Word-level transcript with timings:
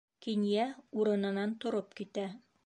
Кинйә 0.27 0.63
урынынан 1.01 1.53
тороп 1.67 1.95
китә. 2.01 2.27